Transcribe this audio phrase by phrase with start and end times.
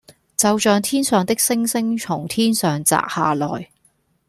[0.35, 3.69] 就像天上的星星從天上擲下來